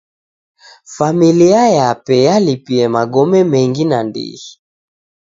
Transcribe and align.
Familia 0.95 1.63
yape 1.77 2.15
yalipie 2.27 2.85
magome 2.95 3.39
mengi 3.51 3.83
nandighi. 3.85 4.47